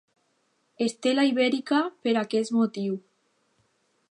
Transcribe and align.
Estela 0.85 1.25
Ibèrica 1.33 1.83
per 2.07 2.17
aquest 2.25 2.57
motiu. 2.59 3.01